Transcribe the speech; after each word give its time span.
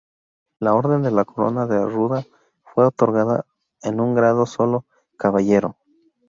La 0.57 0.73
Orden 0.73 1.03
de 1.03 1.11
la 1.11 1.25
Corona 1.25 1.67
de 1.67 1.85
Ruda 1.85 2.25
fue 2.63 2.87
otorgada 2.87 3.45
en 3.83 3.99
un 4.01 4.15
grado 4.15 4.47
solo, 4.47 4.87
Caballero. 5.15 5.77